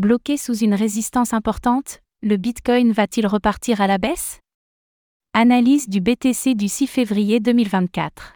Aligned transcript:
Bloqué 0.00 0.38
sous 0.38 0.56
une 0.56 0.72
résistance 0.72 1.34
importante, 1.34 2.00
le 2.22 2.38
Bitcoin 2.38 2.90
va-t-il 2.90 3.26
repartir 3.26 3.82
à 3.82 3.86
la 3.86 3.98
baisse? 3.98 4.40
Analyse 5.34 5.90
du 5.90 6.00
BTC 6.00 6.54
du 6.54 6.68
6 6.68 6.86
février 6.86 7.38
2024. 7.38 8.32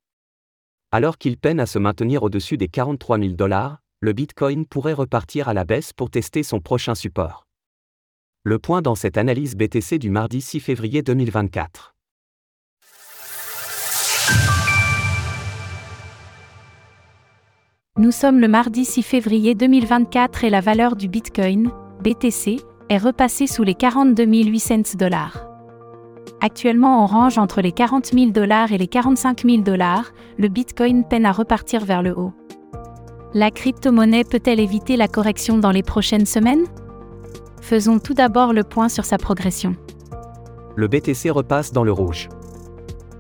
Alors 0.93 1.17
qu'il 1.17 1.39
peine 1.39 1.61
à 1.61 1.65
se 1.65 1.79
maintenir 1.79 2.23
au-dessus 2.23 2.59
des 2.59 2.69
43 2.69 3.19
000 3.19 3.31
dollars, 3.33 3.79
le 4.01 4.13
Bitcoin 4.13 4.67
pourrait 4.67 4.93
repartir 4.93 5.49
à 5.49 5.55
la 5.55 5.65
baisse 5.65 5.95
pour 5.95 6.11
tester 6.11 6.43
son 6.43 6.61
prochain 6.61 6.95
support. 6.95 7.47
Le 8.43 8.59
point 8.59 8.83
dans 8.83 8.95
cette 8.95 9.17
analyse 9.17 9.57
BTC 9.57 9.99
du 9.99 10.11
mardi 10.11 10.43
6 10.43 10.61
février 10.61 11.01
2024. 11.01 11.94
Nous 17.97 18.11
sommes 18.11 18.41
le 18.41 18.49
mardi 18.49 18.85
6 18.85 19.05
février 19.05 19.55
2024 19.55 20.43
et 20.43 20.51
la 20.51 20.61
valeur 20.61 20.97
du 20.97 21.07
Bitcoin, 21.07 21.71
BTC, 22.03 22.57
est 22.89 22.99
repassée 22.99 23.47
sous 23.47 23.63
les 23.63 23.77
42 23.77 24.25
800 24.25 24.97
dollars. 24.99 25.47
Actuellement 26.41 27.05
en 27.05 27.07
range 27.07 27.39
entre 27.39 27.61
les 27.61 27.71
40 27.71 28.07
000 28.07 28.33
dollars 28.33 28.73
et 28.73 28.79
les 28.79 28.89
45 28.89 29.45
000 29.47 29.63
dollars, 29.63 30.11
le 30.39 30.49
Bitcoin 30.49 31.05
peine 31.05 31.25
à 31.25 31.31
repartir 31.31 31.85
vers 31.85 32.03
le 32.03 32.19
haut. 32.19 32.33
La 33.33 33.53
crypto-monnaie 33.53 34.25
peut-elle 34.25 34.59
éviter 34.59 34.97
la 34.97 35.07
correction 35.07 35.59
dans 35.59 35.71
les 35.71 35.85
prochaines 35.85 36.27
semaines? 36.27 36.67
Faisons 37.61 38.01
tout 38.01 38.15
d'abord 38.15 38.53
le 38.53 38.65
point 38.65 38.89
sur 38.89 39.05
sa 39.05 39.19
progression. 39.19 39.77
Le 40.75 40.89
BTC 40.89 41.31
repasse 41.31 41.71
dans 41.71 41.85
le 41.85 41.93
rouge. 41.93 42.29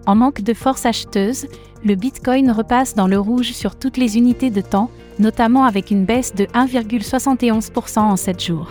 En 0.07 0.15
manque 0.15 0.43
de 0.43 0.53
force 0.53 0.85
acheteuse, 0.85 1.47
le 1.83 1.95
Bitcoin 1.95 2.51
repasse 2.51 2.95
dans 2.95 3.07
le 3.07 3.19
rouge 3.19 3.53
sur 3.53 3.77
toutes 3.77 3.97
les 3.97 4.19
unités 4.19 4.51
de 4.51 4.61
temps, 4.61 4.91
notamment 5.19 5.65
avec 5.65 5.91
une 5.91 6.05
baisse 6.05 6.35
de 6.35 6.45
1,71% 6.45 8.01
en 8.01 8.17
7 8.17 8.43
jours. 8.43 8.71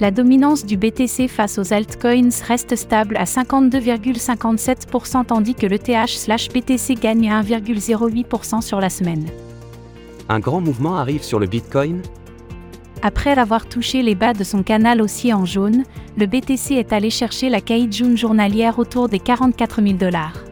La 0.00 0.10
dominance 0.10 0.66
du 0.66 0.76
BTC 0.76 1.28
face 1.28 1.58
aux 1.58 1.72
altcoins 1.72 2.30
reste 2.46 2.74
stable 2.74 3.16
à 3.16 3.24
52,57% 3.24 5.26
tandis 5.26 5.54
que 5.54 5.66
le 5.66 5.78
TH/BTC 5.78 6.94
gagne 6.94 7.30
1,08% 7.30 8.60
sur 8.60 8.80
la 8.80 8.90
semaine. 8.90 9.26
Un 10.28 10.40
grand 10.40 10.60
mouvement 10.60 10.96
arrive 10.96 11.22
sur 11.22 11.38
le 11.38 11.46
Bitcoin 11.46 12.02
Après 13.06 13.38
avoir 13.38 13.66
touché 13.66 14.02
les 14.02 14.14
bas 14.14 14.32
de 14.32 14.44
son 14.44 14.62
canal 14.62 15.02
haussier 15.02 15.34
en 15.34 15.44
jaune, 15.44 15.82
le 16.16 16.24
BTC 16.24 16.76
est 16.76 16.90
allé 16.90 17.10
chercher 17.10 17.50
la 17.50 17.60
Kaijun 17.60 18.16
journalière 18.16 18.78
autour 18.78 19.10
des 19.10 19.18
44 19.18 19.82
000 19.82 19.98
dollars. 19.98 20.42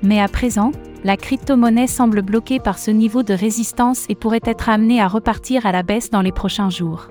Mais 0.00 0.20
à 0.20 0.28
présent, 0.28 0.70
la 1.02 1.16
crypto-monnaie 1.16 1.88
semble 1.88 2.22
bloquée 2.22 2.60
par 2.60 2.78
ce 2.78 2.92
niveau 2.92 3.24
de 3.24 3.34
résistance 3.34 4.06
et 4.08 4.14
pourrait 4.14 4.38
être 4.44 4.68
amenée 4.68 5.00
à 5.00 5.08
repartir 5.08 5.66
à 5.66 5.72
la 5.72 5.82
baisse 5.82 6.10
dans 6.10 6.22
les 6.22 6.30
prochains 6.30 6.70
jours. 6.70 7.08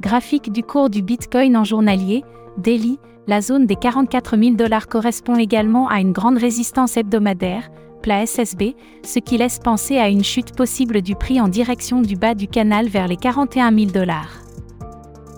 Graphique 0.00 0.52
du 0.52 0.62
cours 0.62 0.88
du 0.88 1.02
Bitcoin 1.02 1.56
en 1.56 1.64
journalier, 1.64 2.22
daily, 2.56 3.00
la 3.26 3.40
zone 3.40 3.66
des 3.66 3.74
44 3.74 4.38
000 4.38 4.54
dollars 4.54 4.86
correspond 4.86 5.34
également 5.34 5.88
à 5.88 5.98
une 5.98 6.12
grande 6.12 6.38
résistance 6.38 6.96
hebdomadaire, 6.96 7.68
plat 8.00 8.26
SSB, 8.26 8.74
ce 9.04 9.18
qui 9.18 9.38
laisse 9.38 9.58
penser 9.58 9.98
à 9.98 10.08
une 10.08 10.24
chute 10.24 10.56
possible 10.56 11.02
du 11.02 11.14
prix 11.14 11.40
en 11.40 11.48
direction 11.48 12.02
du 12.02 12.16
bas 12.16 12.34
du 12.34 12.48
canal 12.48 12.88
vers 12.88 13.08
les 13.08 13.16
41 13.16 13.72
000 13.72 13.90
dollars. 13.90 14.40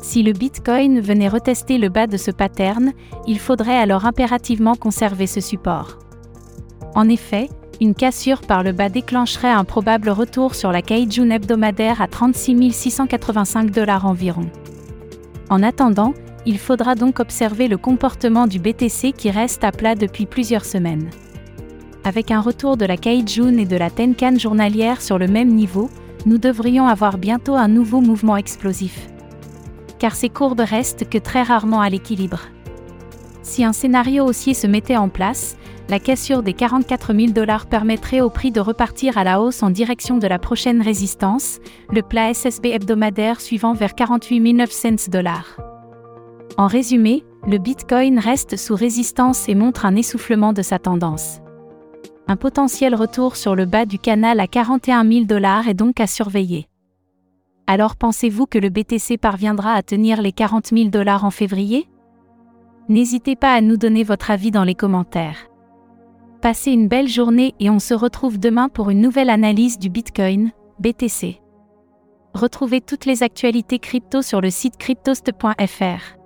Si 0.03 0.23
le 0.23 0.33
Bitcoin 0.33 1.01
venait 1.01 1.29
retester 1.29 1.79
le 1.79 1.89
bas 1.89 2.07
de 2.07 2.17
ce 2.17 2.31
pattern, 2.31 2.93
il 3.27 3.39
faudrait 3.39 3.79
alors 3.79 4.05
impérativement 4.05 4.75
conserver 4.75 5.27
ce 5.27 5.41
support. 5.41 5.99
En 6.95 7.09
effet, 7.09 7.49
une 7.81 7.95
cassure 7.95 8.43
par 8.43 8.63
le 8.63 8.73
bas 8.73 8.89
déclencherait 8.89 9.51
un 9.51 9.65
probable 9.65 10.11
retour 10.11 10.55
sur 10.55 10.73
la 10.73 10.83
Kaijun 10.83 11.31
hebdomadaire 11.31 12.03
à 12.03 12.09
36 12.09 12.73
685 12.73 13.71
dollars 13.71 14.07
environ. 14.07 14.47
En 15.51 15.63
attendant, 15.63 16.15
il 16.47 16.59
faudra 16.59 16.95
donc 16.95 17.21
observer 17.21 17.69
le 17.69 17.77
comportement 17.77 18.47
du 18.47 18.59
BTC 18.59 19.13
qui 19.13 19.31
reste 19.31 19.65
à 19.65 19.73
plat 19.73 19.95
depuis 19.95 20.27
plusieurs 20.27 20.65
semaines. 20.65 21.11
Avec 22.05 22.33
un 22.33 22.41
retour 22.41 22.77
de 22.77 22.85
la 22.85 22.97
Kaijun 22.97 23.59
et 23.59 23.65
de 23.65 23.77
la 23.77 23.89
Tenkan 23.89 24.37
journalière 24.37 25.01
sur 25.01 25.19
le 25.19 25.29
même 25.29 25.55
niveau, 25.55 25.89
nous 26.27 26.39
devrions 26.39 26.87
avoir 26.87 27.17
bientôt 27.17 27.55
un 27.55 27.69
nouveau 27.69 28.01
mouvement 28.01 28.37
explosif. 28.37 29.09
Car 30.01 30.17
ces 30.17 30.29
courbes 30.29 30.61
restent 30.61 31.09
que 31.09 31.19
très 31.19 31.43
rarement 31.43 31.81
à 31.81 31.89
l'équilibre. 31.89 32.41
Si 33.43 33.65
un 33.65 33.73
scénario 33.73 34.25
haussier 34.25 34.55
se 34.55 34.67
mettait 34.67 34.97
en 34.97 35.09
place, 35.09 35.57
la 35.89 36.01
cassure 36.01 36.43
des 36.43 36.55
44 36.55 37.15
000 37.15 37.33
dollars 37.33 37.67
permettrait 37.67 38.21
au 38.21 38.31
prix 38.31 38.51
de 38.51 38.61
repartir 38.61 39.17
à 39.17 39.25
la 39.25 39.41
hausse 39.41 39.63
en 39.63 39.71
direction 39.71 40.19
de 40.19 40.27
la 40.27 40.41
prochaine 40.41 40.83
résistance, 40.83 41.61
le 41.93 42.03
plat 42.03 42.35
SSB 42.35 42.67
hebdomadaire 42.67 43.41
suivant 43.41 43.75
vers 43.75 43.95
48 43.95 44.55
900 44.55 44.89
dollars. 45.09 45.57
En 46.57 46.67
résumé, 46.67 47.25
le 47.47 47.59
Bitcoin 47.59 48.19
reste 48.19 48.57
sous 48.57 48.75
résistance 48.75 49.49
et 49.49 49.55
montre 49.55 49.87
un 49.87 49.95
essoufflement 49.95 50.53
de 50.53 50.63
sa 50.63 50.79
tendance. 50.79 51.43
Un 52.33 52.37
potentiel 52.37 52.95
retour 52.95 53.37
sur 53.37 53.55
le 53.55 53.67
bas 53.67 53.85
du 53.85 53.99
canal 53.99 54.41
à 54.41 54.47
41 54.47 55.07
000 55.07 55.25
dollars 55.27 55.69
est 55.69 55.75
donc 55.75 56.01
à 56.01 56.07
surveiller. 56.07 56.67
Alors 57.67 57.95
pensez-vous 57.95 58.47
que 58.47 58.57
le 58.57 58.71
BTC 58.71 59.19
parviendra 59.19 59.75
à 59.75 59.83
tenir 59.83 60.23
les 60.23 60.33
40 60.33 60.69
000 60.69 60.89
dollars 60.89 61.27
en 61.27 61.31
février? 61.31 61.91
N'hésitez 62.89 63.37
pas 63.37 63.53
à 63.53 63.61
nous 63.61 63.77
donner 63.77 64.03
votre 64.03 64.31
avis 64.31 64.51
dans 64.51 64.65
les 64.65 64.75
commentaires. 64.75 65.51
Passez 66.41 66.73
une 66.73 66.89
belle 66.89 67.07
journée 67.07 67.55
et 67.61 67.69
on 67.69 67.79
se 67.79 67.93
retrouve 67.93 68.39
demain 68.39 68.71
pour 68.71 68.89
une 68.89 69.03
nouvelle 69.03 69.29
analyse 69.29 69.79
du 69.79 69.91
Bitcoin, 69.91 70.53
BTC. 70.79 71.39
Retrouvez 72.33 72.81
toutes 72.81 73.05
les 73.05 73.23
actualités 73.23 73.79
crypto 73.79 74.23
sur 74.23 74.41
le 74.41 74.49
site 74.49 74.79
cryptost.fr. 74.79 76.17